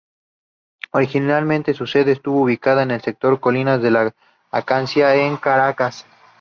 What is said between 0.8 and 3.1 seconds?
Originalmente, su sede estuvo ubicada en el